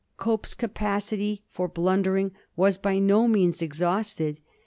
Cope's 0.17 0.55
capacity 0.55 1.43
for 1.51 1.67
blundering 1.67 2.31
was 2.55 2.79
by 2.79 2.97
no 2.97 3.27
means 3.27 3.61
exhaust 3.61 4.19
ed. 4.19 4.39